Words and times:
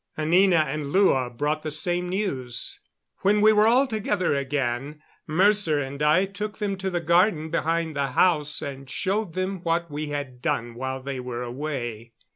Anina 0.17 0.65
and 0.67 0.87
Lua 0.91 1.29
brought 1.29 1.61
the 1.61 1.69
same 1.69 2.09
news. 2.09 2.79
When 3.19 3.39
we 3.39 3.53
were 3.53 3.67
all 3.67 3.85
together 3.85 4.33
again 4.33 4.99
Mercer 5.27 5.79
and 5.79 6.01
I 6.01 6.25
took 6.25 6.57
them 6.57 6.75
to 6.77 6.89
the 6.89 6.99
garden 7.01 7.51
behind 7.51 7.95
the 7.95 8.07
house 8.13 8.63
and 8.63 8.89
showed 8.89 9.33
them 9.35 9.59
what 9.61 9.91
we 9.91 10.07
had 10.09 10.41
done 10.41 10.73
while 10.73 11.03
they 11.03 11.19
were 11.19 11.43
away. 11.43 12.13